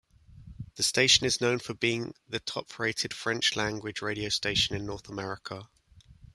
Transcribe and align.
The 0.77 0.81
station 0.81 1.27
is 1.27 1.39
known 1.39 1.59
for 1.59 1.75
being 1.75 2.15
the 2.27 2.39
top-rated 2.39 3.13
French-language 3.13 4.01
radio 4.01 4.29
station 4.29 4.75
in 4.75 4.87
North 4.87 5.07
America. 5.07 5.69